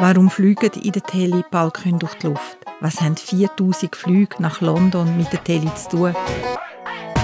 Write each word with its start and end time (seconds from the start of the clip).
Warum 0.00 0.28
fliegen 0.28 0.72
in 0.82 0.90
der 0.90 1.02
Tele 1.02 1.44
Balken 1.50 2.00
durch 2.00 2.14
die 2.14 2.26
Luft? 2.26 2.58
Was 2.80 3.00
haben 3.00 3.16
4000 3.16 3.94
Flüge 3.94 4.36
nach 4.40 4.60
London 4.60 5.16
mit 5.16 5.32
der 5.32 5.42
Tele 5.44 5.72
zu 5.76 5.88
tun? 5.90 6.14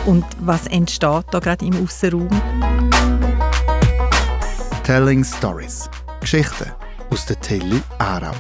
Und 0.07 0.25
was 0.39 0.69
entsteht 0.69 1.25
da 1.31 1.39
gerade 1.41 1.67
im 1.67 1.83
Außenraum? 1.83 2.29
Telling 4.85 5.25
Stories. 5.25 5.91
Geschichten 6.21 6.71
aus 7.11 7.27
der 7.27 7.41
Tele 7.41 7.83
Aarau. 7.99 8.35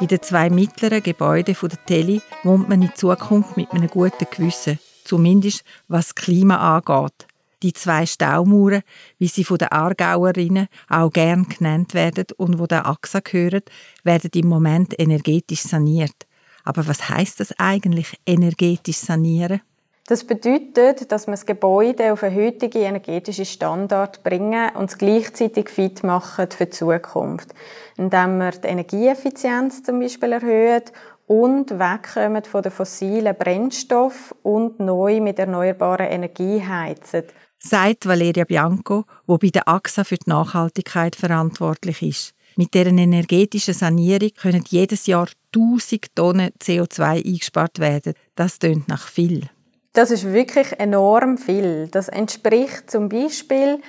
In 0.00 0.06
den 0.06 0.22
zwei 0.22 0.48
mittleren 0.48 1.02
Gebäuden 1.02 1.56
der 1.60 1.84
Tele 1.84 2.22
wohnt 2.44 2.68
man 2.68 2.80
in 2.80 2.94
Zukunft 2.94 3.56
mit 3.56 3.70
einem 3.72 3.88
guten 3.88 4.26
Gewissen, 4.30 4.78
zumindest 5.04 5.64
was 5.88 6.06
das 6.06 6.14
Klima 6.14 6.76
angeht. 6.76 7.29
Die 7.62 7.74
zwei 7.74 8.06
Staumauern, 8.06 8.82
wie 9.18 9.28
sie 9.28 9.44
von 9.44 9.58
den 9.58 9.68
Aargauerinnen 9.68 10.68
auch 10.88 11.12
gern 11.12 11.46
genannt 11.46 11.92
werden 11.92 12.24
und 12.38 12.58
wo 12.58 12.66
der 12.66 12.86
AXA 12.86 13.20
gehören, 13.20 13.62
werden 14.02 14.30
im 14.34 14.48
Moment 14.48 14.98
energetisch 14.98 15.62
saniert. 15.62 16.26
Aber 16.64 16.86
was 16.86 17.08
heißt 17.08 17.40
das 17.40 17.58
eigentlich, 17.58 18.18
energetisch 18.26 18.96
sanieren? 18.96 19.60
Das 20.06 20.24
bedeutet, 20.24 21.12
dass 21.12 21.26
man 21.26 21.34
das 21.34 21.46
Gebäude 21.46 22.12
auf 22.12 22.24
einen 22.24 22.34
heutigen 22.34 22.82
energetischen 22.82 23.44
Standard 23.44 24.24
bringen 24.24 24.70
und 24.74 24.90
es 24.90 24.98
gleichzeitig 24.98 25.68
fit 25.68 26.02
machen 26.02 26.50
für 26.50 26.66
die 26.66 26.70
Zukunft. 26.70 27.50
Indem 27.96 28.38
man 28.38 28.52
die 28.52 28.66
Energieeffizienz 28.66 29.84
zum 29.84 30.00
Beispiel 30.00 30.32
erhöht 30.32 30.92
und 31.28 31.78
wegkommen 31.78 32.42
von 32.42 32.62
den 32.62 32.72
fossilen 32.72 33.36
Brennstoffen 33.36 34.36
und 34.42 34.80
neu 34.80 35.20
mit 35.20 35.38
erneuerbarer 35.38 36.10
Energie 36.10 36.60
heizen 36.60 37.22
sagt 37.62 38.06
Valeria 38.06 38.44
Bianco, 38.44 39.04
wo 39.26 39.38
bei 39.38 39.48
der 39.48 39.68
AXA 39.68 40.04
für 40.04 40.16
die 40.16 40.30
Nachhaltigkeit 40.30 41.14
verantwortlich 41.14 42.02
ist. 42.02 42.34
Mit 42.56 42.74
deren 42.74 42.98
energetischen 42.98 43.74
Sanierung 43.74 44.30
können 44.30 44.64
jedes 44.68 45.06
Jahr 45.06 45.28
1000 45.54 46.14
Tonnen 46.14 46.50
CO2 46.60 47.24
eingespart 47.24 47.78
werden. 47.78 48.14
Das 48.34 48.58
tönt 48.58 48.88
nach 48.88 49.06
viel. 49.06 49.48
Das 49.92 50.10
ist 50.10 50.24
wirklich 50.24 50.78
enorm 50.78 51.38
viel. 51.38 51.88
Das 51.88 52.08
entspricht 52.08 52.90
zum 52.90 53.08
Beispiel 53.08 53.80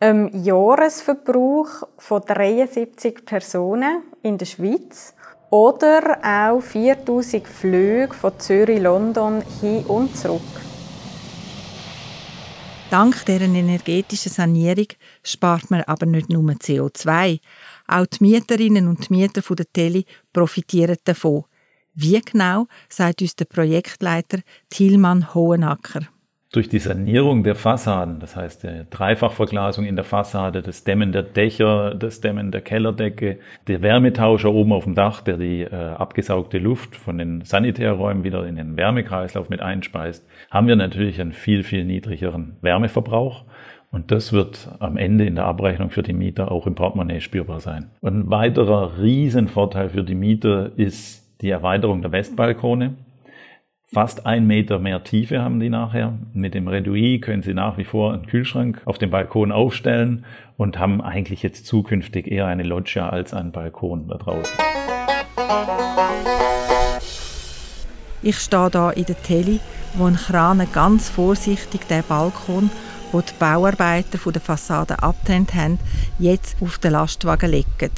ähm, 0.00 0.30
Jahresverbrauch 0.32 1.88
von 1.96 2.22
73 2.22 3.24
Personen 3.24 4.02
in 4.22 4.38
der 4.38 4.46
Schweiz 4.46 5.14
oder 5.50 6.18
auch 6.22 6.60
4000 6.60 7.48
Flüge 7.48 8.14
von 8.14 8.38
Zürich-London 8.38 9.42
hin 9.60 9.84
und 9.86 10.16
zurück. 10.16 10.67
Dank 12.90 13.26
deren 13.26 13.54
energetischen 13.54 14.32
Sanierung 14.32 14.86
spart 15.22 15.70
man 15.70 15.82
aber 15.82 16.06
nicht 16.06 16.30
nur 16.30 16.42
CO2. 16.52 17.38
Auch 17.86 18.06
die 18.06 18.24
Mieterinnen 18.24 18.88
und 18.88 19.10
Mieter 19.10 19.42
der 19.42 19.70
Tele 19.70 20.04
profitieren 20.32 20.96
davon. 21.04 21.44
Wie 21.92 22.18
genau, 22.20 22.66
sagt 22.88 23.20
uns 23.20 23.36
der 23.36 23.44
Projektleiter 23.44 24.38
Tilman 24.70 25.34
Hohenacker 25.34 26.08
durch 26.50 26.70
die 26.70 26.78
Sanierung 26.78 27.42
der 27.42 27.54
Fassaden, 27.54 28.20
das 28.20 28.34
heißt 28.34 28.64
der 28.64 28.84
Dreifachverglasung 28.84 29.84
in 29.84 29.96
der 29.96 30.04
Fassade, 30.04 30.62
das 30.62 30.82
Dämmen 30.82 31.12
der 31.12 31.22
Dächer, 31.22 31.94
das 31.94 32.22
Dämmen 32.22 32.50
der 32.50 32.62
Kellerdecke, 32.62 33.38
der 33.66 33.82
Wärmetauscher 33.82 34.50
oben 34.50 34.72
auf 34.72 34.84
dem 34.84 34.94
Dach, 34.94 35.20
der 35.20 35.36
die 35.36 35.62
äh, 35.62 35.74
abgesaugte 35.74 36.58
Luft 36.58 36.96
von 36.96 37.18
den 37.18 37.42
Sanitärräumen 37.42 38.24
wieder 38.24 38.46
in 38.46 38.56
den 38.56 38.78
Wärmekreislauf 38.78 39.50
mit 39.50 39.60
einspeist, 39.60 40.26
haben 40.50 40.68
wir 40.68 40.76
natürlich 40.76 41.20
einen 41.20 41.32
viel, 41.32 41.62
viel 41.64 41.84
niedrigeren 41.84 42.56
Wärmeverbrauch. 42.62 43.44
Und 43.90 44.10
das 44.10 44.32
wird 44.32 44.68
am 44.80 44.96
Ende 44.96 45.24
in 45.24 45.34
der 45.34 45.46
Abrechnung 45.46 45.90
für 45.90 46.02
die 46.02 46.12
Mieter 46.12 46.50
auch 46.50 46.66
im 46.66 46.74
Portemonnaie 46.74 47.20
spürbar 47.20 47.60
sein. 47.60 47.90
Und 48.00 48.18
ein 48.18 48.30
weiterer 48.30 48.98
Riesenvorteil 48.98 49.90
für 49.90 50.02
die 50.02 50.14
Mieter 50.14 50.72
ist 50.76 51.26
die 51.40 51.50
Erweiterung 51.50 52.02
der 52.02 52.12
Westbalkone. 52.12 52.94
Fast 53.90 54.26
ein 54.26 54.46
Meter 54.46 54.78
mehr 54.78 55.02
Tiefe 55.02 55.40
haben 55.40 55.60
die 55.60 55.70
nachher. 55.70 56.12
Mit 56.34 56.52
dem 56.52 56.68
Redui 56.68 57.20
können 57.20 57.42
sie 57.42 57.54
nach 57.54 57.78
wie 57.78 57.84
vor 57.84 58.12
einen 58.12 58.26
Kühlschrank 58.26 58.82
auf 58.84 58.98
dem 58.98 59.08
Balkon 59.08 59.50
aufstellen 59.50 60.26
und 60.58 60.78
haben 60.78 61.00
eigentlich 61.00 61.42
jetzt 61.42 61.64
zukünftig 61.64 62.30
eher 62.30 62.46
eine 62.46 62.64
Loggia 62.64 63.08
als 63.08 63.32
einen 63.32 63.50
Balkon 63.50 64.06
da 64.08 64.18
draußen. 64.18 64.52
Ich 68.20 68.36
stehe 68.36 68.68
hier 68.70 68.92
in 68.94 69.06
der 69.06 69.22
Tele, 69.22 69.58
wo 69.94 70.04
ein 70.04 70.16
Kran 70.16 70.66
ganz 70.70 71.08
vorsichtig 71.08 71.88
den 71.88 72.04
Balkon, 72.06 72.68
wo 73.10 73.22
die 73.22 73.32
Bauarbeiter 73.38 74.18
von 74.18 74.34
der 74.34 74.42
Fassade 74.42 75.02
abtrennt 75.02 75.54
haben, 75.54 75.78
jetzt 76.18 76.60
auf 76.60 76.76
den 76.76 76.92
Lastwagen 76.92 77.50
legen. 77.50 77.90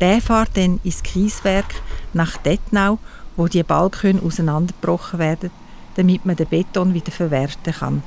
Der 0.00 0.20
fährt 0.20 0.56
dann 0.56 0.80
ins 0.82 1.04
Kieswerk 1.04 1.72
nach 2.14 2.36
Detnau 2.38 2.98
wo 3.40 3.48
die 3.48 3.62
Balkone 3.62 4.20
auseinandergebrochen 4.20 5.18
werden, 5.18 5.50
damit 5.94 6.26
man 6.26 6.36
den 6.36 6.46
Beton 6.46 6.92
wieder 6.92 7.10
verwerten 7.10 7.72
kann. 7.72 8.02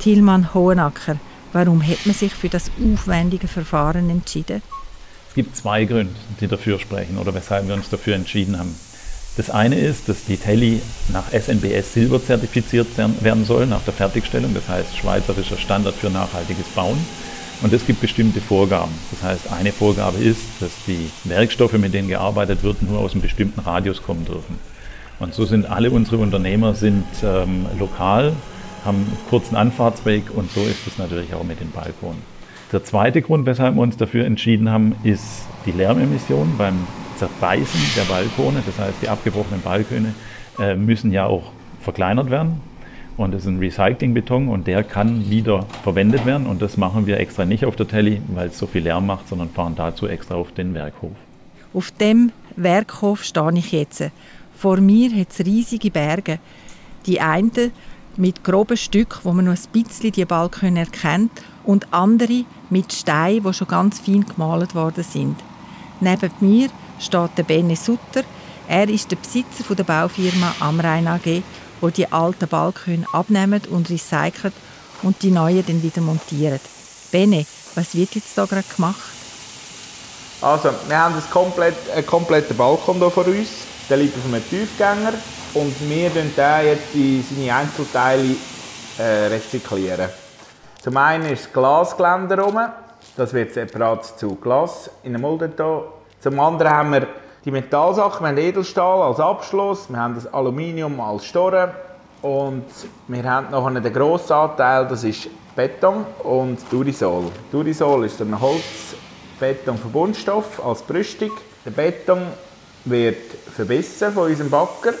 Tilman 0.00 0.52
Hohenacker, 0.54 1.18
warum 1.52 1.86
hat 1.86 2.04
man 2.04 2.16
sich 2.16 2.34
für 2.34 2.48
das 2.48 2.72
aufwendige 2.82 3.46
Verfahren 3.46 4.10
entschieden? 4.10 4.62
Es 5.28 5.34
gibt 5.36 5.56
zwei 5.56 5.84
Gründe, 5.84 6.16
die 6.40 6.48
dafür 6.48 6.80
sprechen 6.80 7.16
oder 7.16 7.32
weshalb 7.32 7.68
wir 7.68 7.76
uns 7.76 7.90
dafür 7.90 8.16
entschieden 8.16 8.58
haben. 8.58 8.74
Das 9.36 9.50
eine 9.50 9.78
ist, 9.78 10.08
dass 10.08 10.24
die 10.24 10.36
Telly 10.36 10.82
nach 11.12 11.28
SNBS 11.30 11.94
Silber 11.94 12.20
zertifiziert 12.20 12.88
werden 13.20 13.44
soll, 13.44 13.66
nach 13.66 13.82
der 13.82 13.94
Fertigstellung, 13.94 14.52
das 14.52 14.68
heißt 14.68 14.96
schweizerischer 14.96 15.58
Standard 15.58 15.94
für 15.94 16.10
nachhaltiges 16.10 16.66
Bauen. 16.74 16.98
Und 17.62 17.72
es 17.72 17.86
gibt 17.86 18.00
bestimmte 18.00 18.40
Vorgaben. 18.40 18.92
Das 19.10 19.22
heißt, 19.22 19.52
eine 19.52 19.72
Vorgabe 19.72 20.18
ist, 20.18 20.42
dass 20.60 20.70
die 20.86 21.10
Werkstoffe, 21.24 21.72
mit 21.74 21.94
denen 21.94 22.08
gearbeitet 22.08 22.62
wird, 22.62 22.82
nur 22.82 22.98
aus 22.98 23.12
einem 23.12 23.22
bestimmten 23.22 23.60
Radius 23.60 24.02
kommen 24.02 24.24
dürfen. 24.24 24.58
Und 25.18 25.32
so 25.32 25.46
sind 25.46 25.66
alle 25.66 25.90
unsere 25.90 26.18
Unternehmer 26.18 26.74
sind 26.74 27.06
ähm, 27.24 27.64
lokal, 27.78 28.34
haben 28.84 28.98
einen 28.98 29.18
kurzen 29.30 29.56
Anfahrtsweg 29.56 30.24
und 30.34 30.50
so 30.50 30.60
ist 30.60 30.86
es 30.86 30.98
natürlich 30.98 31.32
auch 31.32 31.44
mit 31.44 31.60
den 31.60 31.70
Balkonen. 31.70 32.20
Der 32.72 32.84
zweite 32.84 33.22
Grund, 33.22 33.46
weshalb 33.46 33.76
wir 33.76 33.82
uns 33.82 33.96
dafür 33.96 34.26
entschieden 34.26 34.68
haben, 34.68 34.94
ist 35.04 35.46
die 35.64 35.72
Lärmemission 35.72 36.54
beim 36.58 36.86
Zerbeißen 37.16 37.80
der 37.96 38.02
Balkone. 38.02 38.62
Das 38.66 38.78
heißt, 38.78 38.96
die 39.00 39.08
abgebrochenen 39.08 39.62
Balkone 39.62 40.14
äh, 40.58 40.74
müssen 40.74 41.12
ja 41.12 41.24
auch 41.26 41.52
verkleinert 41.80 42.30
werden. 42.30 42.60
Und 43.16 43.32
das 43.32 43.42
ist 43.42 43.48
ein 43.48 43.58
Recyclingbeton 43.58 44.48
und 44.48 44.66
der 44.66 44.84
kann 44.84 45.30
wieder 45.30 45.64
verwendet 45.82 46.26
werden. 46.26 46.46
Und 46.46 46.60
das 46.60 46.76
machen 46.76 47.06
wir 47.06 47.18
extra 47.18 47.44
nicht 47.44 47.64
auf 47.64 47.76
der 47.76 47.88
Telly, 47.88 48.20
weil 48.28 48.48
es 48.48 48.58
so 48.58 48.66
viel 48.66 48.82
Lärm 48.82 49.06
macht, 49.06 49.28
sondern 49.28 49.48
fahren 49.48 49.74
dazu 49.74 50.06
extra 50.06 50.34
auf 50.34 50.52
den 50.52 50.74
Werkhof. 50.74 51.12
Auf 51.72 51.90
dem 51.92 52.32
Werkhof 52.56 53.24
stehe 53.24 53.52
ich 53.54 53.72
jetzt. 53.72 54.04
Vor 54.54 54.78
mir 54.78 55.10
hat 55.18 55.28
es 55.30 55.46
riesige 55.46 55.90
Berge. 55.90 56.38
Die 57.06 57.20
einen 57.20 57.72
mit 58.16 58.44
groben 58.44 58.76
Stücken, 58.76 59.20
wo 59.24 59.32
man 59.32 59.46
nur 59.46 59.54
ein 59.54 59.82
bisschen 59.82 60.12
die 60.12 60.24
Balkone 60.24 60.80
erkennt, 60.80 61.30
und 61.64 61.92
andere 61.92 62.44
mit 62.70 62.92
Steinen, 62.92 63.42
die 63.42 63.52
schon 63.52 63.68
ganz 63.68 63.98
fein 63.98 64.24
gemalt 64.24 64.74
worden 64.74 65.02
sind. 65.02 65.36
Neben 66.00 66.30
mir 66.40 66.68
steht 66.98 67.30
der 67.36 67.42
Bene 67.42 67.76
Sutter. 67.76 68.22
Er 68.68 68.88
ist 68.88 69.10
der 69.10 69.16
Besitzer 69.16 69.74
der 69.74 69.84
Baufirma 69.84 70.54
Amrein 70.60 71.08
AG 71.08 71.42
wo 71.80 71.90
die 71.90 72.10
alten 72.10 72.48
Balkone 72.48 73.04
abnehmen 73.12 73.62
und 73.70 73.90
recyceln 73.90 74.52
und 75.02 75.22
die 75.22 75.30
neuen 75.30 75.64
dann 75.66 75.82
wieder 75.82 76.00
montieren. 76.00 76.60
Bene, 77.10 77.46
was 77.74 77.94
wird 77.94 78.14
jetzt 78.14 78.36
da 78.36 78.44
gerade 78.44 78.64
gemacht? 78.74 79.00
Also, 80.40 80.70
wir 80.86 80.98
haben 80.98 81.14
das 81.14 81.30
komplett, 81.30 81.76
einen 81.94 82.06
kompletten 82.06 82.56
Balkon 82.56 82.96
hier 82.96 83.10
vor 83.10 83.26
uns. 83.26 83.48
Der 83.88 83.96
liegt 83.96 84.16
auf 84.16 84.24
einem 84.26 84.48
Tiefgänger 84.48 85.12
und 85.54 85.74
wir 85.88 86.12
tun 86.12 86.30
jetzt 86.64 86.94
in 86.94 87.24
seine 87.24 87.54
Einzelteile 87.54 88.36
äh, 88.98 89.26
rezyklieren. 89.26 90.08
Zum 90.82 90.96
einen 90.96 91.32
ist 91.32 91.46
das 91.46 91.52
Glasgeländer 91.52 92.38
rum. 92.38 92.60
Das 93.16 93.32
wird 93.32 93.54
separat 93.54 94.18
zu 94.18 94.34
Glas 94.36 94.90
in 95.02 95.14
einem 95.14 95.22
Mulde 95.22 95.50
hier. 95.56 95.84
Zum 96.20 96.38
anderen 96.40 96.72
haben 96.72 96.92
wir 96.92 97.06
die 97.46 97.50
Metallsachen, 97.52 98.22
wir 98.22 98.28
haben 98.28 98.38
Edelstahl 98.38 99.02
als 99.02 99.20
Abschluss, 99.20 99.88
wir 99.88 99.98
haben 99.98 100.16
das 100.16 100.26
Aluminium 100.34 101.00
als 101.00 101.26
Storen 101.26 101.70
und 102.20 102.64
wir 103.06 103.22
haben 103.22 103.52
noch 103.52 103.64
einen 103.66 103.92
grossen 103.92 104.32
Anteil, 104.32 104.88
das 104.88 105.04
ist 105.04 105.28
Beton 105.54 106.04
und 106.24 106.58
Durisol. 106.68 107.30
Durisol 107.52 108.06
ist 108.06 108.20
ein 108.20 108.36
Holzbetonverbundstoff 108.40 110.66
als 110.66 110.82
Brüstung. 110.82 111.30
Der 111.64 111.70
Beton 111.70 112.22
wird 112.84 113.30
verbissen 113.54 114.12
von 114.12 114.28
unserem 114.28 114.50
Backer 114.50 114.94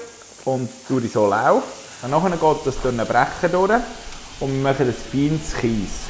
und 0.44 0.70
Durisol 0.88 1.32
auch. 1.32 1.64
Und 2.02 2.12
nachher 2.12 2.30
geht 2.30 2.64
das 2.64 2.80
durch 2.80 2.96
ein 2.96 3.04
Brechen 3.04 3.50
durch 3.50 3.72
und 4.38 4.52
wir 4.52 4.62
machen 4.62 4.86
ein 4.86 4.94
feines 4.94 5.52
Kies. 5.60 6.04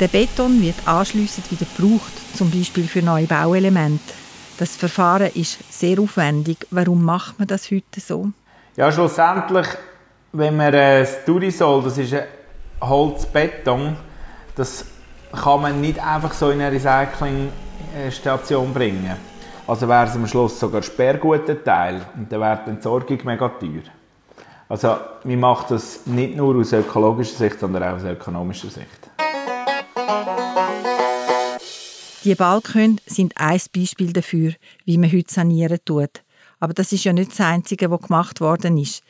Der 0.00 0.08
Beton 0.08 0.62
wird 0.62 0.76
anschliessend 0.86 1.50
wieder 1.50 1.66
gebraucht, 1.76 2.14
zum 2.34 2.50
Beispiel 2.50 2.88
für 2.88 3.02
neue 3.02 3.26
Bauelemente. 3.26 4.14
Das 4.58 4.76
Verfahren 4.76 5.30
ist 5.34 5.58
sehr 5.72 5.98
aufwendig. 5.98 6.66
Warum 6.70 7.04
macht 7.04 7.38
man 7.38 7.48
das 7.48 7.70
heute 7.70 8.00
so? 8.00 8.28
Ja, 8.76 8.92
schlussendlich, 8.92 9.66
wenn 10.32 10.56
man 10.56 10.72
das 10.72 11.24
Durisol, 11.24 11.82
das 11.82 11.98
ist 11.98 12.14
ein 12.14 12.24
Holzbeton, 12.80 13.96
das 14.54 14.84
kann 15.32 15.62
man 15.62 15.80
nicht 15.80 15.98
einfach 15.98 16.32
so 16.32 16.50
in 16.50 16.60
eine 16.60 16.72
Recyclingstation 16.72 18.72
bringen. 18.72 19.16
Also 19.66 19.88
wäre 19.88 20.06
es 20.06 20.14
am 20.14 20.26
Schluss 20.26 20.58
sogar 20.58 20.82
sperrguter 20.82 21.62
Teil 21.62 22.02
und 22.16 22.30
dann 22.30 22.40
wäre 22.40 22.60
die 22.66 22.70
Entsorgung 22.70 23.18
mega 23.24 23.48
teuer. 23.48 23.82
Also 24.68 24.96
man 25.24 25.40
macht 25.40 25.70
das 25.70 26.06
nicht 26.06 26.36
nur 26.36 26.56
aus 26.56 26.72
ökologischer 26.72 27.36
Sicht, 27.36 27.60
sondern 27.60 27.82
auch 27.82 27.96
aus 27.96 28.04
ökonomischer 28.04 28.70
Sicht. 28.70 29.10
Die 32.24 32.36
Balkone 32.36 32.98
sind 33.04 33.32
ein 33.36 33.60
Beispiel 33.74 34.12
dafür, 34.12 34.52
wie 34.84 34.96
man 34.96 35.10
heute 35.10 35.34
sanieren 35.34 35.80
tut. 35.84 36.22
Aber 36.60 36.72
das 36.72 36.92
ist 36.92 37.02
ja 37.02 37.12
nicht 37.12 37.32
das 37.32 37.40
Einzige, 37.40 37.90
was 37.90 38.02
gemacht 38.02 38.40
worden 38.40 38.78
ist. 38.78 39.02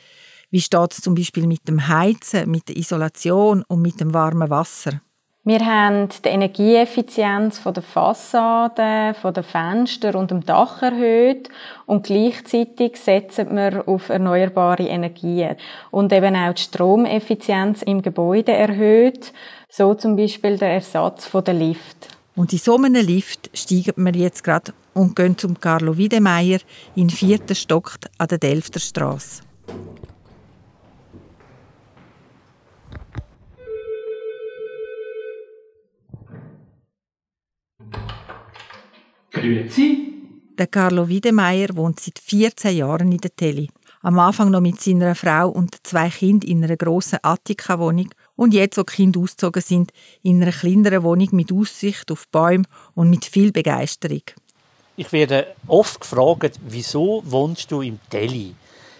Wie 0.49 0.61
steht 0.61 0.93
es 0.93 1.01
zum 1.01 1.13
Beispiel 1.13 1.45
mit 1.45 1.67
dem 1.67 1.87
Heizen, 1.87 2.49
mit 2.49 2.69
der 2.69 2.77
Isolation 2.77 3.63
und 3.67 3.83
mit 3.83 3.99
dem 3.99 4.15
warmen 4.15 4.49
Wasser? 4.49 5.01
Wir 5.43 5.59
haben 5.59 6.09
die 6.25 6.29
Energieeffizienz 6.29 7.61
der 7.61 7.83
Fassade, 7.83 9.13
von 9.21 9.33
den 9.33 9.43
Fenstern 9.43 10.15
und 10.15 10.31
dem 10.31 10.43
Dach 10.43 10.81
erhöht 10.81 11.49
und 11.85 12.07
gleichzeitig 12.07 12.97
setzen 12.97 13.55
wir 13.55 13.87
auf 13.87 14.09
erneuerbare 14.09 14.87
Energien 14.87 15.57
und 15.91 16.11
eben 16.13 16.35
auch 16.35 16.53
die 16.53 16.61
Stromeffizienz 16.61 17.83
im 17.83 18.01
Gebäude 18.01 18.53
erhöht, 18.53 19.33
so 19.69 19.93
zum 19.93 20.15
Beispiel 20.15 20.57
der 20.57 20.75
Ersatz 20.75 21.29
der 21.29 21.53
Lift. 21.53 22.12
Und 22.35 22.51
in 22.51 22.59
so 22.59 22.77
einem 22.77 23.05
Lift 23.05 23.49
steigen 23.53 24.03
wir 24.03 24.15
jetzt 24.15 24.43
gerade 24.43 24.73
und 24.93 25.15
gehen 25.15 25.37
zum 25.37 25.59
Carlo 25.59 25.97
Wiedemeyer 25.97 26.59
in 26.95 27.09
vierten 27.09 27.55
Stock 27.55 27.97
an 28.17 28.27
der 28.27 28.39
Delfter 28.39 28.79
Straße. 28.79 29.43
Grüezi. 39.31 40.13
Der 40.57 40.67
Carlo 40.67 41.07
Wiedemeyer 41.07 41.75
wohnt 41.75 41.99
seit 41.99 42.19
14 42.19 42.77
Jahren 42.77 43.11
in 43.11 43.17
der 43.17 43.35
Teli. 43.35 43.69
Am 44.01 44.19
Anfang 44.19 44.51
noch 44.51 44.61
mit 44.61 44.79
seiner 44.79 45.15
Frau 45.15 45.49
und 45.49 45.75
zwei 45.85 46.09
Kindern 46.09 46.49
in 46.49 46.63
einer 46.63 46.77
grossen 46.77 47.19
Attika-Wohnung 47.21 48.09
und 48.43 48.53
jetzt, 48.53 48.77
wo 48.77 48.83
die 48.83 48.93
Kinder 48.93 49.21
ausgezogen 49.21 49.61
sind, 49.61 49.91
in 50.21 50.41
einer 50.41 50.51
kleineren 50.51 51.03
Wohnung 51.03 51.29
mit 51.31 51.51
Aussicht 51.51 52.11
auf 52.11 52.27
Bäume 52.27 52.65
und 52.93 53.09
mit 53.09 53.23
viel 53.23 53.51
Begeisterung. 53.51 54.21
Ich 54.97 55.11
werde 55.11 55.47
oft 55.67 56.01
gefragt, 56.01 56.59
wieso 56.67 57.23
wohnst 57.25 57.71
du 57.71 57.81
im 57.81 57.99
Teli? 58.09 58.53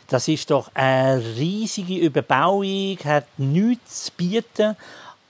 Das 0.08 0.28
ist 0.28 0.50
doch 0.50 0.72
eine 0.74 1.22
riesige 1.38 1.98
Überbauung, 1.98 2.98
hat 3.04 3.26
nichts 3.38 4.06
zu 4.06 4.12
bieten. 4.16 4.76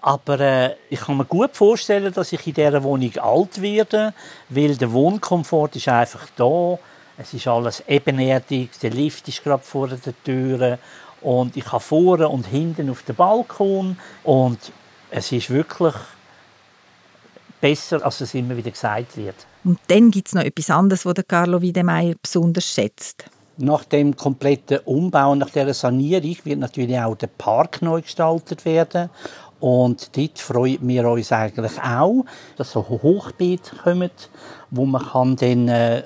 Aber 0.02 0.40
äh, 0.40 0.76
ich 0.90 1.00
kann 1.00 1.18
mir 1.18 1.26
gut 1.26 1.56
vorstellen, 1.56 2.14
dass 2.14 2.34
ich 2.34 2.46
in 2.46 2.54
dieser 2.54 2.84
Wohnung 2.84 3.18
alt 3.18 3.62
werde, 3.62 4.14
weil 4.50 4.76
der 4.76 4.92
Wohnkomfort 4.92 5.76
ist 5.76 5.88
einfach 5.88 6.28
da. 6.36 6.78
Es 7.18 7.34
ist 7.34 7.48
alles 7.48 7.84
ebenerdig, 7.88 8.72
der 8.82 8.92
Lift 8.92 9.28
ist 9.28 9.44
gerade 9.44 9.64
vor 9.64 9.88
der 9.88 10.24
Tür 10.24 10.78
und 11.24 11.58
ich 11.58 11.72
habe 11.72 11.84
vorne 11.84 12.28
und 12.28 12.46
hinten 12.48 12.90
auf 12.90 13.04
dem 13.04 13.16
Balkon 13.16 13.98
und 14.24 14.60
es 15.10 15.32
ist 15.32 15.50
wirklich 15.50 15.94
besser, 17.62 18.04
als 18.06 18.22
es 18.22 18.34
immer 18.34 18.58
wieder 18.58 18.72
gesagt 18.72 19.16
wird. 19.16 19.36
Und 19.64 19.80
dann 19.88 20.12
gibt 20.12 20.28
es 20.28 20.36
noch 20.36 20.44
etwas 20.44 20.70
anderes, 20.70 21.06
was 21.06 21.16
Carlo 21.28 21.62
Wiedemeyer 21.62 22.16
besonders 22.22 22.66
schätzt. 22.66 23.26
Nach 23.58 23.86
dem 23.86 24.16
kompletten 24.16 24.80
Umbau, 24.80 25.36
nach 25.36 25.50
der 25.52 25.74
Sanierung, 25.74 26.36
wird 26.44 26.60
natürlich 26.60 27.00
auch 27.00 27.16
der 27.16 27.28
Park 27.28 27.82
neu 27.82 28.02
gestaltet 28.02 28.66
werden. 28.66 29.10
Und 29.60 30.18
dort 30.18 30.40
freuen 30.40 30.86
wir 30.86 31.08
uns 31.08 31.32
eigentlich 31.32 31.82
auch, 31.82 32.26
dass 32.58 32.72
so 32.72 32.86
Hochbeete 32.86 33.78
kommen, 33.78 34.12
wo 34.72 34.86
man 34.86 35.02
kann 35.02 35.36
dann 35.38 35.70
äh, 35.70 36.04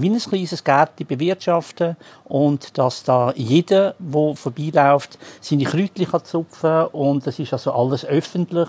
wie 0.00 0.10
ein 0.10 0.18
kleines 0.18 0.64
Gärtchen 0.64 1.06
bewirtschaften 1.06 1.96
und 2.24 2.78
dass 2.78 3.02
da 3.02 3.32
jeder, 3.34 3.94
der 3.98 4.34
vorbeiläuft, 4.36 5.18
seine 5.40 5.64
Kräutchen 5.64 6.06
kann 6.06 6.24
zupfen 6.24 6.86
und 6.86 7.26
das 7.26 7.38
ist 7.38 7.52
also 7.52 7.72
alles 7.72 8.04
öffentlich 8.04 8.68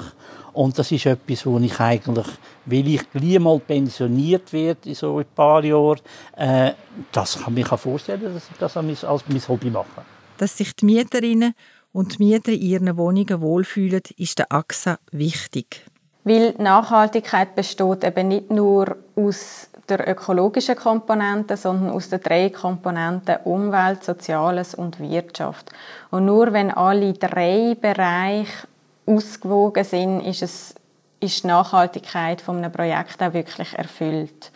und 0.53 0.77
das 0.77 0.91
ist 0.91 1.05
etwas, 1.05 1.45
wo 1.45 1.57
ich 1.59 1.79
eigentlich, 1.79 2.27
weil 2.65 2.87
ich 2.87 3.09
gleich 3.11 3.39
mal 3.39 3.59
pensioniert 3.59 4.51
werde 4.53 4.89
in 4.89 4.95
so 4.95 5.17
ein 5.17 5.25
paar 5.35 5.63
Jahren, 5.63 5.99
äh, 6.37 6.73
das 7.11 7.41
kann 7.41 7.57
ich 7.57 7.69
mir 7.69 7.77
vorstellen, 7.77 8.33
dass 8.33 8.49
ich 8.51 8.57
das 8.57 8.77
als 8.77 9.23
mein 9.27 9.47
Hobby 9.47 9.69
mache. 9.69 10.03
Dass 10.37 10.57
sich 10.57 10.75
die 10.75 10.85
Mieterinnen 10.85 11.53
und 11.91 12.19
die 12.19 12.23
Mieter 12.23 12.51
in 12.51 12.61
ihren 12.61 12.97
Wohnungen 12.97 13.41
wohlfühlen, 13.41 14.01
ist 14.17 14.39
der 14.39 14.51
AXA 14.51 14.99
wichtig. 15.11 15.85
Weil 16.23 16.53
Nachhaltigkeit 16.57 17.55
besteht 17.55 18.03
eben 18.03 18.29
nicht 18.29 18.49
nur 18.49 18.95
aus 19.15 19.69
der 19.89 20.09
ökologischen 20.09 20.75
Komponente, 20.75 21.57
sondern 21.57 21.91
aus 21.91 22.09
den 22.09 22.21
drei 22.21 22.49
Komponenten 22.49 23.37
Umwelt, 23.43 24.03
Soziales 24.03 24.75
und 24.75 24.99
Wirtschaft. 24.99 25.71
Und 26.09 26.25
nur 26.25 26.53
wenn 26.53 26.71
alle 26.71 27.13
drei 27.13 27.75
Bereiche 27.79 28.67
ausgewogen 29.05 29.83
sind, 29.83 30.21
ist, 30.21 30.41
es, 30.41 30.75
ist 31.19 31.43
die 31.43 31.47
Nachhaltigkeit 31.47 32.41
von 32.41 32.57
einem 32.57 32.71
Projekt 32.71 33.21
auch 33.21 33.33
wirklich 33.33 33.73
erfüllt. 33.73 34.51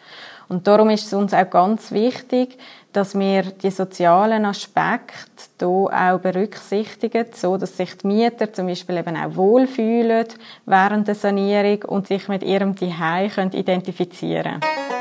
Und 0.50 0.66
darum 0.66 0.90
ist 0.90 1.08
es 1.08 1.14
uns 1.14 1.34
auch 1.34 1.50
ganz 1.50 1.92
wichtig, 1.92 2.58
dass 2.94 3.20
wir 3.20 3.44
die 3.44 3.70
sozialen 3.70 4.46
Aspekte 4.46 5.20
hier 5.60 5.68
auch 5.68 6.20
berücksichtigen, 6.20 7.28
so 7.34 7.58
dass 7.58 7.76
sich 7.76 7.98
die 7.98 8.08
Mieter 8.08 8.52
zum 8.54 8.68
Beispiel 8.68 8.98
eben 8.98 9.18
auch 9.18 9.36
wohlfühlen 9.36 10.28
während 10.66 11.08
der 11.08 11.16
Sanierung 11.16 11.84
und 11.84 12.08
sich 12.08 12.28
mit 12.30 12.44
ihrem 12.44 12.78
Zuhause 12.78 13.50
identifizieren 13.54 14.62
können. 14.62 14.97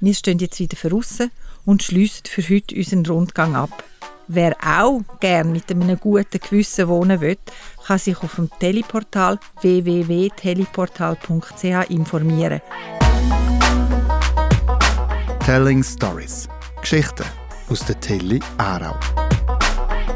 Wir 0.00 0.14
stehen 0.14 0.38
jetzt 0.38 0.60
wieder 0.60 0.88
draussen 0.88 1.32
und 1.64 1.82
schliessen 1.82 2.26
für 2.26 2.42
heute 2.42 2.76
unseren 2.76 3.04
Rundgang 3.04 3.56
ab. 3.56 3.82
Wer 4.28 4.56
auch 4.64 5.02
gern 5.20 5.50
mit 5.50 5.68
einem 5.70 5.98
guten 5.98 6.38
Gewissen 6.38 6.86
wohnen 6.86 7.20
will, 7.20 7.36
kann 7.84 7.98
sich 7.98 8.16
auf 8.22 8.36
dem 8.36 8.48
Teleportal 8.60 9.40
www.teleportal.ch 9.60 11.90
informieren. 11.90 12.60
Telling 15.44 15.82
Stories. 15.82 16.48
Geschichten 16.80 17.24
aus 17.68 17.84
der 17.84 17.98
Tele 17.98 18.38
Aarau. 18.58 18.94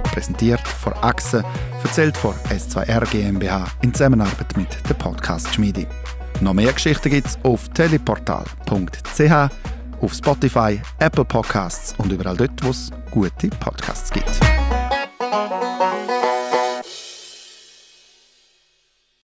Präsentiert 0.04 0.68
von 0.68 0.92
Achse, 1.00 1.44
erzählt 1.82 2.16
von 2.16 2.36
S2R 2.50 3.04
GmbH 3.10 3.66
in 3.80 3.92
Zusammenarbeit 3.92 4.56
mit 4.56 4.68
der 4.88 4.94
Podcast 4.94 5.52
Schmiede. 5.52 5.88
Noch 6.40 6.54
mehr 6.54 6.72
Geschichten 6.72 7.10
gibt 7.10 7.26
es 7.28 7.38
auf 7.44 7.68
teleportal.ch, 7.70 9.50
auf 10.02 10.12
Spotify, 10.12 10.80
Apple 10.98 11.24
Podcasts 11.24 11.94
und 11.98 12.12
überall 12.12 12.36
dort, 12.36 12.62
wo 12.62 12.70
es 12.70 12.90
gute 13.10 13.48
Podcasts 13.48 14.10
gibt. 14.10 14.51